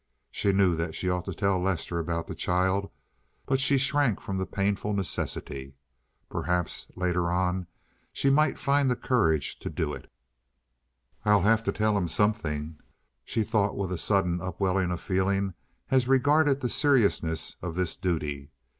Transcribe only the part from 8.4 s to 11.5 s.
find the courage to do it. "I'll